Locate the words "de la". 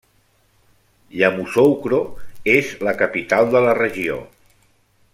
3.57-3.77